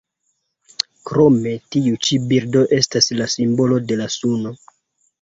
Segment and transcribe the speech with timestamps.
[1.09, 4.61] Krome, ĉi tiu birdo estas la simbolo de la suno.